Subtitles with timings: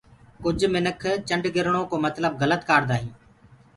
[0.43, 3.13] ڪُج منک چنڊگِرڻو ڪو متلب گلت ڪآردآ هينٚ